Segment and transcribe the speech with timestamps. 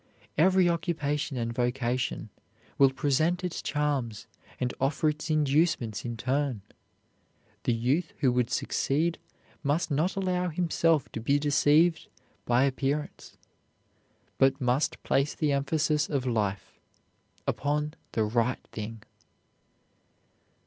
[0.35, 2.31] Every occupation and vocation
[2.79, 4.25] will present its charms
[4.59, 6.63] and offer its inducements in turn.
[7.65, 9.19] The youth who would succeed
[9.61, 12.07] must not allow himself to be deceived
[12.45, 13.37] by appearance,
[14.39, 16.79] but must place the emphasis of life
[17.45, 19.03] upon the right thing.